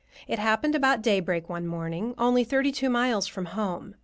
[0.27, 3.93] It happened about daybreak one morning, only thirty two miles from home.